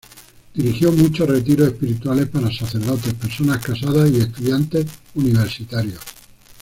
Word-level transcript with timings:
Dirigió 0.55 0.91
muchos 0.91 1.29
retiros 1.29 1.67
espirituales 1.67 2.27
para 2.27 2.51
sacerdotes, 2.51 3.13
personas 3.13 3.63
casadas 3.63 4.09
y 4.09 4.17
estudiantes 4.17 4.87
universitarios. 5.13 6.01